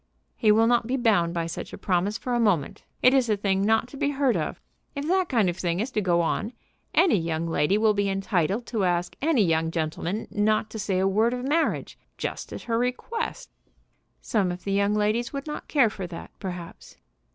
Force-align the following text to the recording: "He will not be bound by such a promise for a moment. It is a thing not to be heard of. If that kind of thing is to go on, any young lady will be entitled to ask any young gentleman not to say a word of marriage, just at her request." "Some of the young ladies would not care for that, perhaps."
"He 0.35 0.51
will 0.51 0.65
not 0.65 0.87
be 0.87 0.97
bound 0.97 1.31
by 1.31 1.45
such 1.45 1.73
a 1.73 1.77
promise 1.77 2.17
for 2.17 2.33
a 2.33 2.39
moment. 2.39 2.85
It 3.03 3.13
is 3.13 3.29
a 3.29 3.37
thing 3.37 3.61
not 3.63 3.87
to 3.89 3.97
be 3.97 4.09
heard 4.09 4.35
of. 4.35 4.59
If 4.95 5.07
that 5.07 5.29
kind 5.29 5.47
of 5.47 5.57
thing 5.57 5.79
is 5.79 5.91
to 5.91 6.01
go 6.01 6.21
on, 6.21 6.53
any 6.91 7.15
young 7.19 7.45
lady 7.47 7.77
will 7.77 7.93
be 7.93 8.09
entitled 8.09 8.65
to 8.65 8.83
ask 8.83 9.15
any 9.21 9.43
young 9.43 9.69
gentleman 9.69 10.27
not 10.31 10.71
to 10.71 10.79
say 10.79 10.97
a 10.97 11.07
word 11.07 11.35
of 11.35 11.45
marriage, 11.47 11.99
just 12.17 12.51
at 12.51 12.63
her 12.63 12.79
request." 12.79 13.51
"Some 14.21 14.51
of 14.51 14.63
the 14.63 14.71
young 14.73 14.95
ladies 14.95 15.33
would 15.33 15.45
not 15.45 15.67
care 15.67 15.91
for 15.91 16.07
that, 16.07 16.31
perhaps." 16.39 16.97